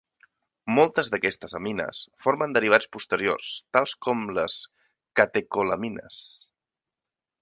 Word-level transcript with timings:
Moltes 0.77 1.09
d'aquestes 1.15 1.51
amines 1.59 1.99
formen 2.27 2.55
derivats 2.57 2.89
posteriors, 2.97 3.51
tals 3.77 3.93
com 4.07 4.25
les 4.39 4.57
catecolamines. 5.21 6.23